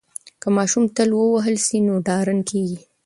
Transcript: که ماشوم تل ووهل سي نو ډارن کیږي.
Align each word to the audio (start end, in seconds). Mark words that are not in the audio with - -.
که 0.41 0.47
ماشوم 0.57 0.83
تل 0.95 1.09
ووهل 1.13 1.55
سي 1.67 1.77
نو 1.87 1.93
ډارن 2.07 2.39
کیږي. 2.49 2.79